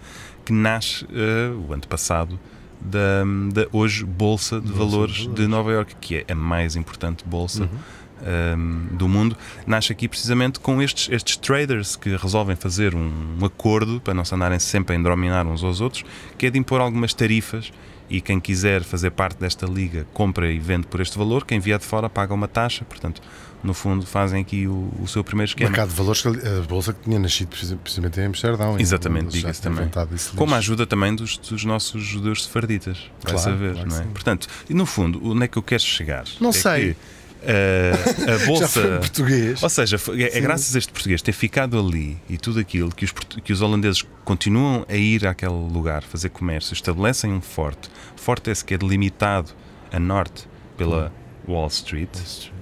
[0.44, 2.38] que nasce uh, o antepassado
[2.80, 7.24] da, da, hoje Bolsa de bolsa Valores de, Nova York, que é a mais importante
[7.24, 8.58] bolsa uhum.
[8.58, 9.36] um, do mundo.
[9.66, 14.24] Nasce aqui precisamente com estes, estes traders que resolvem fazer um, um acordo para não
[14.24, 16.04] se andarem sempre a endrominar uns aos outros,
[16.38, 17.72] que é de impor algumas tarifas
[18.08, 21.78] e quem quiser fazer parte desta liga compra e vende por este valor, quem vier
[21.78, 23.22] de fora paga uma taxa, portanto,
[23.62, 25.68] no fundo, fazem aqui o, o seu primeiro esquema.
[25.68, 28.78] O mercado de valores, a bolsa que tinha nascido precisamente em Amsterdão.
[28.78, 29.90] Exatamente, diga-se também.
[30.36, 34.02] Com a ajuda também dos, dos nossos judeus sefarditas, vai claro, saber, claro não é?
[34.02, 34.08] sim.
[34.08, 36.24] Portanto, e no fundo, onde é que eu quero chegar?
[36.40, 36.94] Não é sei.
[36.94, 38.64] Que, Uh, a bolsa.
[38.64, 39.62] Já foi português.
[39.62, 43.06] Ou seja, é, é graças a este português ter ficado ali e tudo aquilo que
[43.06, 47.88] os, que os holandeses continuam a ir àquele lugar fazer comércio, estabelecem um forte.
[48.14, 49.52] Forte esse que é delimitado
[49.90, 50.46] a norte
[50.76, 51.10] pela
[51.48, 52.10] Wall Street.
[52.14, 52.59] Wall Street.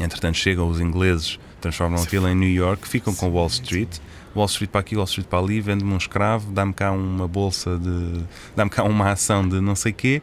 [0.00, 3.98] Entretanto, chegam os ingleses, transformam aquilo em New York, ficam com Wall Street.
[4.34, 7.76] Wall Street para aqui, Wall Street para ali, vende-me um escravo, dá-me cá uma bolsa
[7.78, 8.24] de.
[8.56, 10.22] dá-me cá uma ação de não sei quê.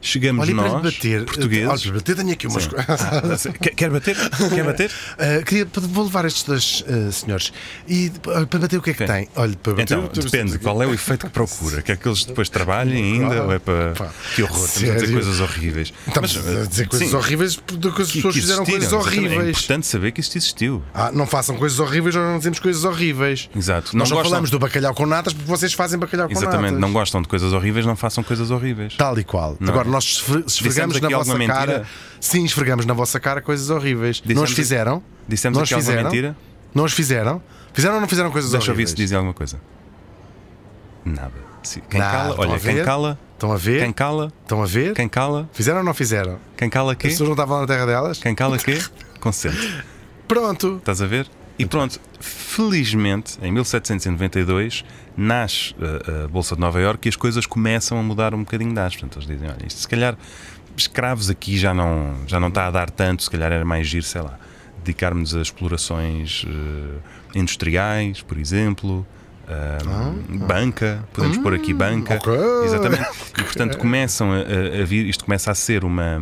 [0.00, 1.68] Chegamos Olha, nós, bater, portugueses.
[1.68, 4.16] Olha, para bater, tenho aqui umas ah, quer, bater?
[4.54, 4.90] Quer bater?
[4.90, 7.52] Uh, queria, vou levar estes dois uh, senhores.
[7.88, 9.12] E para bater, o que é que Sim.
[9.12, 9.28] tem?
[9.34, 11.82] Olha, para bater, Então, depende, qual é o efeito que procura?
[11.82, 13.42] Quer que eles depois trabalhem ainda?
[13.44, 13.92] Ou é para.
[13.92, 15.12] Pá, Que horror, estamos a dizer sério?
[15.14, 15.92] coisas horríveis.
[16.06, 19.16] Estamos Mas, a dizer coisas sim, horríveis porque as que- pessoas fizeram coisas exatamente.
[19.16, 19.56] É horríveis.
[19.56, 20.82] importante saber que isto existiu.
[20.94, 23.48] Ah, não façam coisas horríveis, nós não dizemos coisas horríveis.
[23.56, 23.90] Exato.
[23.94, 26.72] Não Nós só gostam- falamos do bacalhau com natas porque vocês fazem bacalhau com Exatamente,
[26.74, 26.80] natas.
[26.80, 28.94] não gostam de coisas horríveis, não façam coisas horríveis.
[28.96, 29.56] Tal e qual.
[29.58, 31.66] Não Agora, nós esfre- esfregamos na vossa cara.
[31.66, 31.86] mentira?
[32.20, 34.20] Sim, esfregamos na vossa cara coisas horríveis.
[34.24, 35.02] não as Dissemos- fizeram?
[35.28, 36.10] Dissemos não aqui as alguma fizeram?
[36.10, 36.36] mentira?
[36.74, 37.42] Não as fizeram?
[37.72, 38.90] Fizeram ou não fizeram coisas Deixa eu ver horríveis?
[38.90, 39.60] se dizem alguma coisa.
[41.04, 41.32] Nada.
[41.90, 42.12] Quem Nada.
[42.12, 42.84] cala, Estão olha, a quem ver?
[42.84, 43.82] cala, Estão a ver?
[43.82, 44.94] quem cala, Estão a ver?
[44.94, 46.38] quem cala, Fizeram ou não fizeram?
[46.56, 47.08] quem cala As quê?
[47.08, 48.18] pessoas não estavam na terra delas?
[48.18, 48.80] Quem cala quê?
[49.20, 49.84] Consente.
[50.28, 50.76] Pronto.
[50.76, 51.28] Estás a ver?
[51.58, 54.84] E pronto, felizmente, em 1792,
[55.16, 58.74] nasce a, a Bolsa de Nova Iorque e as coisas começam a mudar um bocadinho
[58.74, 58.94] das.
[58.94, 60.16] Portanto, eles dizem: olha, isto se calhar
[60.76, 64.04] escravos aqui já não, já não está a dar tanto, se calhar era mais giro,
[64.04, 64.38] sei lá,
[64.78, 67.00] dedicarmos a explorações uh,
[67.34, 69.06] industriais, por exemplo.
[69.48, 72.32] Uh, banca, podemos pôr aqui banca, ok.
[72.64, 73.08] exatamente.
[73.38, 76.20] E portanto começam a, a- a vir, isto começa a ser uma,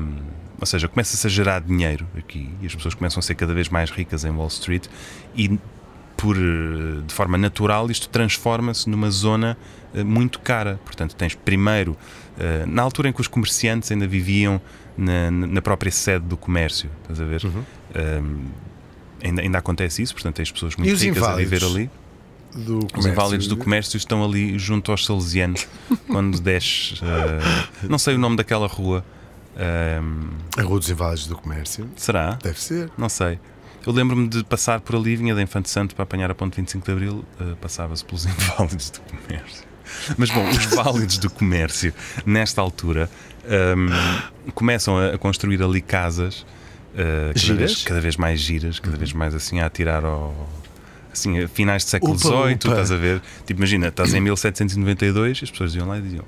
[0.60, 3.68] ou seja, começa-se a gerar dinheiro aqui e as pessoas começam a ser cada vez
[3.68, 4.86] mais ricas em Wall Street
[5.34, 5.58] e
[6.16, 9.58] por eh, de forma natural isto transforma-se numa zona
[9.94, 10.80] eh, muito cara.
[10.84, 11.96] Portanto, tens primeiro,
[12.38, 14.60] eh, na altura em que os comerciantes ainda viviam
[14.96, 17.42] na, na própria sede do comércio, estás a ver?
[17.44, 18.46] Um,
[19.22, 21.90] ainda, ainda acontece isso, portanto, tens pessoas muito ricas a viver ali.
[22.96, 25.66] Os inválidos do comércio estão ali junto aos salesianos
[26.06, 27.00] quando desces.
[27.02, 29.04] eh, não sei o nome daquela rua.
[29.56, 31.88] Ehm, A Rua dos Inválidos do Comércio.
[31.96, 32.38] será?
[32.42, 32.90] Deve ser.
[32.98, 33.38] Não sei.
[33.86, 36.86] Eu lembro-me de passar por ali, vinha da Infante Santo para apanhar a ponte 25
[36.86, 39.64] de Abril, eh, passava-se pelos inválidos do comércio.
[40.16, 41.92] Mas bom, os válidos do comércio,
[42.24, 43.10] nesta altura,
[43.46, 43.88] ehm,
[44.54, 46.46] começam a, a construir ali casas
[46.96, 47.58] eh, cada, Giras?
[47.58, 50.48] vez, cada vez mais giras, cada vez mais assim a atirar ao.
[51.12, 53.20] Assim, a finais do século XVIII, estás a ver?
[53.46, 56.24] Tipo, imagina, estás em 1792 e as pessoas iam lá e diziam: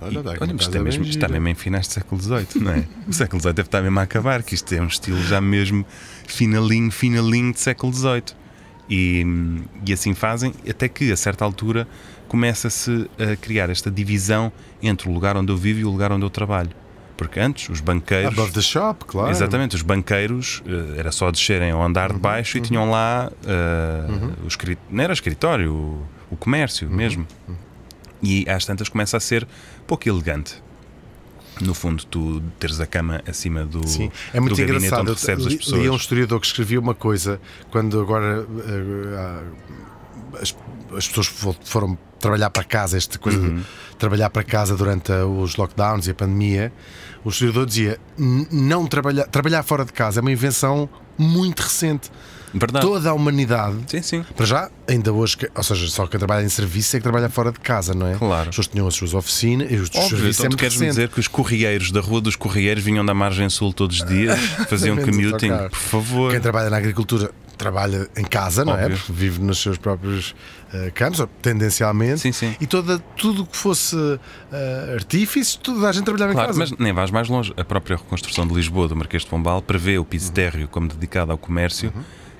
[0.00, 2.62] Olha, dá Olha, mas é mesmo, bem isto está mesmo em finais do século XVIII,
[2.62, 2.84] não é?
[3.08, 5.84] O século XVIII deve estar mesmo a acabar, que isto é um estilo já mesmo
[6.26, 8.24] finalinho, finalinho de século XVIII.
[8.88, 9.26] E,
[9.84, 11.88] e assim fazem, até que a certa altura
[12.28, 16.24] começa-se a criar esta divisão entre o lugar onde eu vivo e o lugar onde
[16.24, 16.70] eu trabalho.
[17.16, 18.32] Porque antes os banqueiros.
[18.32, 19.30] Above the shop, claro.
[19.30, 24.44] Exatamente, os banqueiros eh, era só descerem ao andar de baixo e tinham lá eh,
[24.44, 24.78] o escrit...
[24.90, 27.26] não era escritório, o, o comércio mesmo.
[28.26, 29.46] E às tantas começa a ser
[29.86, 30.62] pouco elegante.
[31.60, 35.00] No fundo, tu teres a cama acima do, Sim, é muito engraçado.
[35.00, 35.80] onde Eu recebes as li, pessoas.
[35.82, 39.42] li um historiador que escrevia uma coisa quando agora eh, ah,
[40.42, 40.54] as,
[40.94, 43.56] as pessoas fo- foram trabalhar para casa, esta coisa Uhum.
[43.60, 46.70] de trabalhar para casa durante ah, os lockdowns e a pandemia.
[47.24, 52.10] O historiador dizia: "N- não trabalhar, trabalhar fora de casa é uma invenção muito recente.
[52.54, 52.86] Verdade.
[52.86, 54.24] Toda a humanidade Sim, sim.
[54.36, 57.52] Para já, ainda hoje, ou seja, só quem trabalha em serviço é que trabalha fora
[57.52, 58.14] de casa, não é?
[58.14, 58.42] Claro.
[58.42, 60.96] As pessoas tinham as suas oficinas e os Óbvio, serviços então tu queres-me recente.
[60.96, 64.38] dizer que os correieiros da Rua dos Correieiros vinham da margem sul todos os dias,
[64.68, 66.30] faziam commuting, por favor.
[66.32, 68.84] Quem trabalha na agricultura trabalha em casa, não é?
[68.84, 68.98] Óbvio.
[68.98, 70.34] Porque vive nos seus próprios
[70.74, 72.20] eh, campos, ou tendencialmente.
[72.20, 72.54] Sim, sim.
[72.60, 74.20] E toda, tudo o que fosse uh,
[74.94, 76.58] artífice, toda a gente trabalhava Claro, em casa.
[76.70, 77.54] mas nem vais mais longe.
[77.56, 81.32] A própria reconstrução de Lisboa, do Marquês de Pombal, prevê o piso térreo como dedicado
[81.32, 81.90] ao comércio.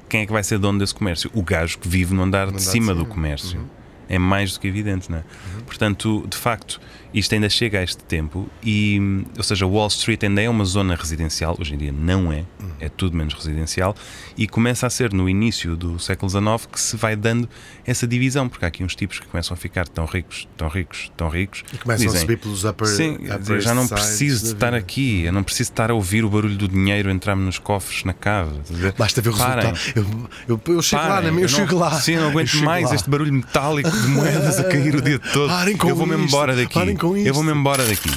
[0.09, 1.31] Quem é que vai ser dono desse comércio?
[1.35, 3.14] O gajo que vive no andar, de, de cima do cima.
[3.14, 3.61] comércio.
[4.09, 5.25] É mais do que evidente, não é?
[5.64, 6.81] Portanto, de facto,
[7.18, 9.00] isto ainda chega a este tempo e,
[9.37, 12.44] ou seja, Wall Street ainda é uma zona residencial, hoje em dia não é,
[12.79, 13.94] é tudo menos residencial,
[14.37, 17.48] e começa a ser no início do século XIX que se vai dando
[17.87, 21.11] essa divisão, porque há aqui uns tipos que começam a ficar tão ricos, tão ricos,
[21.16, 24.52] tão ricos, E começam a dizem, subir pelos upper, Sim, upper já não preciso de
[24.52, 28.05] estar aqui, eu não preciso estar a ouvir o barulho do dinheiro entrar-me nos cofres
[28.05, 28.50] na cave.
[28.88, 28.92] a?
[28.98, 30.29] Basta ver o Parem, resultado.
[30.46, 32.00] Eu, eu, eu chego lá, parem, na minha- eu, não- chego lá.
[32.00, 32.94] Sim, eu não Eu aguento mais lá.
[32.94, 35.48] este barulho metálico de moedas a cair o dia todo.
[35.48, 36.74] Parem com eu vou-me embora daqui.
[36.74, 37.59] parem com Eu vou-me isto.
[37.61, 38.11] embora daqui.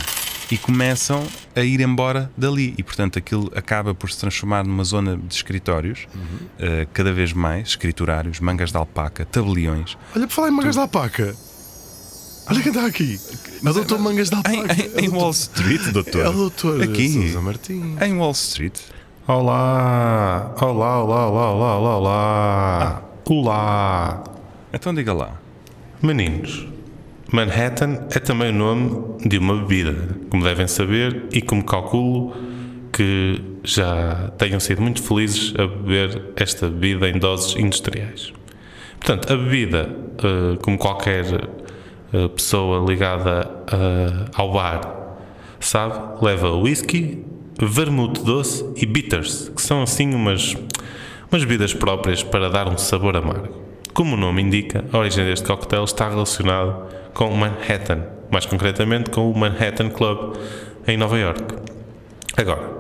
[0.52, 2.74] E começam a ir embora dali.
[2.78, 6.48] E portanto aquilo acaba por se transformar numa zona de escritórios, Uhum.
[6.58, 9.96] eh, cada vez mais, escriturários, mangas de alpaca, tabeliões.
[10.16, 11.36] Olha, para falar em mangas da alpaca.
[12.50, 13.20] Olha quem está aqui.
[13.64, 14.82] É o doutor Mangas da Em, Alpaca.
[14.82, 16.26] em- em Wall Street, doutor.
[16.26, 17.10] É o doutor Aqui.
[17.14, 18.02] Sousa Martins.
[18.02, 18.74] Em Wall Street.
[19.28, 23.04] Olá, olá, olá, olá, olá, olá, olá.
[23.26, 24.24] Olá.
[24.74, 25.40] Então diga lá.
[26.02, 26.66] Meninos,
[27.32, 29.96] Manhattan é também o nome de uma bebida,
[30.30, 32.34] como devem saber, e como calculo
[32.92, 38.34] que já tenham sido muito felizes a beber esta bebida em doses industriais.
[39.00, 41.26] Portanto, a bebida, eh, como qualquer
[42.12, 45.00] eh, pessoa ligada eh, ao bar
[45.60, 47.24] sabe, leva whisky,
[47.62, 50.56] vermute doce e bitters, que são assim umas,
[51.32, 53.56] umas bebidas próprias para dar um sabor amargo.
[53.94, 59.30] Como o nome indica, a origem deste coquetel está relacionado com Manhattan, mais concretamente com
[59.30, 60.38] o Manhattan Club
[60.88, 61.44] em Nova York.
[62.38, 62.78] Agora,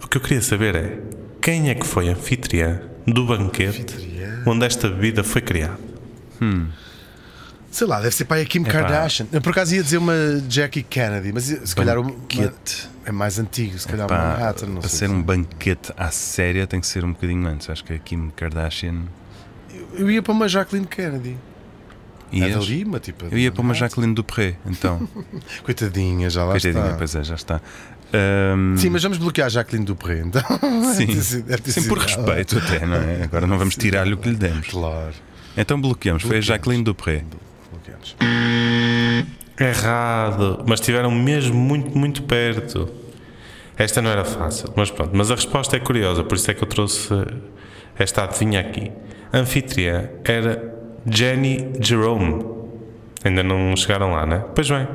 [0.00, 0.98] o que eu queria saber é
[1.42, 4.42] quem é que foi anfitriã do banquete Anfitriã?
[4.46, 5.76] onde esta bebida foi criada?
[7.68, 8.70] Sei lá, deve ser para a Kim Epá.
[8.70, 9.26] Kardashian.
[9.32, 10.14] Eu por acaso ia dizer uma
[10.48, 12.88] Jackie Kennedy, mas se calhar uma- Banquete.
[13.04, 14.66] é mais antigo, se calhar Pá, Manhattan.
[14.66, 17.68] Não para sei ser um banquete à séria tem que ser um bocadinho antes.
[17.68, 19.02] Acho que a Kim Kardashian
[19.94, 21.36] Eu ia para uma Jacqueline Kennedy.
[22.42, 23.26] É uma tipo.
[23.30, 25.08] Eu ia para uma Jacqueline Dupré, então.
[25.62, 26.96] Coitadinha, já lá Coitadinha, está.
[26.96, 27.60] pois é, já está.
[28.12, 30.42] Ahm, Sim, mas vamos bloquear a Jacqueline Dupré, então.
[30.94, 33.22] sim, sim, por respeito até, não é?
[33.24, 34.68] Agora não vamos tirar-lhe o que lhe demos.
[34.68, 35.14] Claro.
[35.56, 36.22] Então bloqueamos.
[36.22, 36.40] Foi a.
[36.40, 37.24] Jacqueline Dupré.
[37.70, 38.16] Bloqueamos.
[39.58, 42.88] Errado, mas estiveram mesmo muito, muito perto.
[43.76, 45.10] Esta não era fácil, mas pronto.
[45.14, 47.08] Mas a resposta é curiosa, por isso é que eu trouxe
[47.98, 48.90] esta adivinha aqui.
[49.32, 50.73] A anfitriã era
[51.06, 52.44] Jenny Jerome.
[53.24, 54.44] Ainda não chegaram lá, né?
[54.54, 54.86] Pois bem,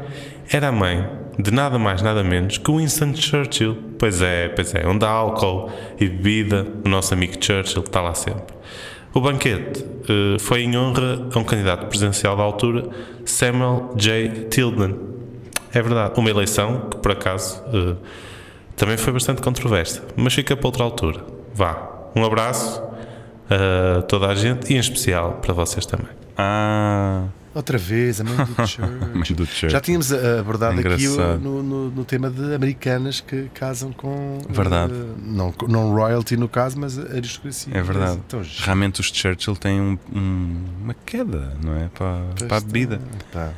[0.51, 3.77] era a mãe de nada mais, nada menos que Winston Churchill.
[3.97, 8.13] Pois é, pois é, onde há álcool e bebida, o nosso amigo Churchill está lá
[8.13, 8.53] sempre.
[9.13, 12.87] O banquete eh, foi em honra a um candidato presidencial da altura,
[13.25, 14.47] Samuel J.
[14.49, 14.95] Tilden.
[15.73, 17.95] É verdade, uma eleição que por acaso eh,
[18.75, 21.21] também foi bastante controversa, mas fica para outra altura.
[21.53, 22.81] Vá, um abraço
[23.49, 26.07] a toda a gente e em especial para vocês também.
[26.37, 28.79] Ah, Outra vez, a mãe do Church.
[28.79, 29.69] mãe do Church.
[29.69, 31.39] Já tínhamos ah, abordado aqui o- Engraçado.
[31.39, 34.37] no, no- no tema de americanas que casam com.
[34.49, 34.93] Verdade.
[34.95, 37.73] ah, não, não royalty no caso, mas aristocracia.
[37.75, 38.19] É verdade.
[38.25, 41.89] Então, Realmente os Churchill têm um- um- uma queda, não é?
[41.93, 43.01] Para, para a bebida.
[43.31, 43.51] Tá.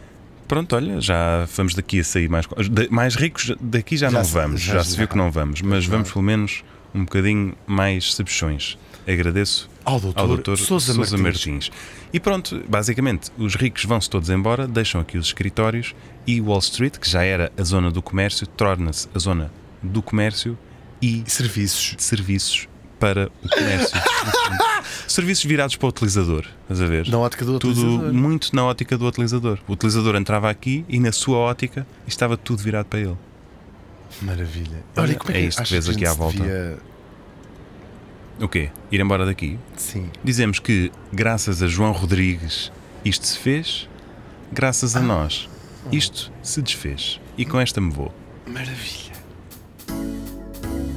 [0.47, 3.53] Pronto, olha, já vamos daqui a sair mais, de- mais ricos.
[3.59, 5.07] Daqui já, Já não se- vamos, já, já se viu vai.
[5.07, 6.63] que não vamos, mas vamos pelo menos
[6.95, 8.77] um bocadinho mais sabichões.
[9.07, 11.69] Agradeço Ao doutor, ao doutor Sousa Sousa Martins.
[11.69, 11.71] Martins.
[12.13, 15.95] E pronto, basicamente, os ricos vão-se todos embora, deixam aqui os escritórios
[16.27, 20.57] e Wall Street, que já era a zona do comércio, torna-se a zona do comércio
[21.01, 21.95] e serviços.
[21.97, 22.67] serviços
[22.99, 23.97] para o comércio.
[25.07, 27.07] serviços virados para o utilizador, estás a ver?
[27.07, 28.13] Na ótica do tudo utilizador.
[28.13, 29.57] muito na ótica do utilizador.
[29.67, 33.17] O utilizador entrava aqui e na sua ótica estava tudo virado para ele.
[34.21, 34.83] Maravilha.
[34.95, 36.37] Olha, como é é que isto que vês aqui à volta.
[36.37, 36.77] devia-
[38.41, 38.69] O quê?
[38.91, 39.57] Ir embora daqui?
[39.77, 40.09] Sim.
[40.23, 42.71] Dizemos que, graças a João Rodrigues,
[43.05, 43.87] isto se fez,
[44.51, 45.47] graças a nós,
[45.91, 47.19] isto se desfez.
[47.37, 48.11] E com esta me vou.
[48.47, 49.11] Maravilha.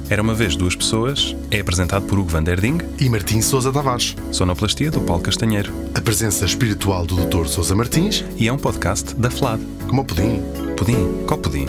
[0.09, 3.71] Era uma vez duas pessoas, é apresentado por Hugo Van Der Ding, E Martim Sousa
[3.71, 4.15] Tavares.
[4.31, 5.73] sonoplastia do Paulo Castanheiro.
[5.95, 7.47] A presença espiritual do Dr.
[7.47, 9.61] Sousa Martins, E é um podcast da FLAD.
[9.87, 10.41] como o pudim.
[10.77, 11.23] Pudim?
[11.27, 11.65] Qual pudim?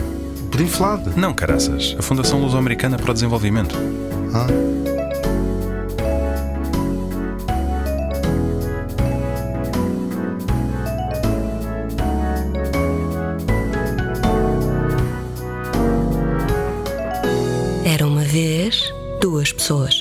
[0.51, 1.13] Pudim flado.
[1.17, 1.95] Não, caraças.
[1.99, 3.75] A Fundação Luso-Americana para o Desenvolvimento.
[4.35, 4.47] Ah.
[19.67, 19.96] Pessoas.